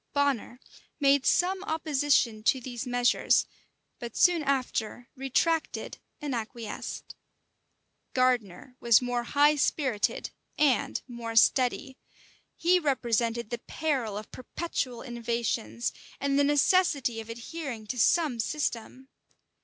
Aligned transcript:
Bonner 0.13 0.59
made 0.99 1.27
some 1.27 1.63
opposition 1.63 2.41
to 2.41 2.59
these 2.59 2.87
measures; 2.87 3.45
but 3.99 4.17
soon 4.17 4.41
after 4.41 5.09
retracted 5.15 5.99
and 6.19 6.33
acquiesced. 6.33 7.13
Gardiner 8.15 8.75
was 8.79 8.99
more 8.99 9.21
high 9.25 9.55
spirited 9.57 10.31
and 10.57 10.99
more 11.07 11.35
steady. 11.35 11.99
He 12.55 12.79
represented 12.79 13.51
the 13.51 13.59
peril 13.59 14.17
of 14.17 14.31
perpetual 14.31 15.03
innovations, 15.03 15.93
and 16.19 16.39
the 16.39 16.43
necessity 16.45 17.21
of 17.21 17.29
adhering 17.29 17.85
to 17.85 17.99
some 17.99 18.39
system. 18.39 19.07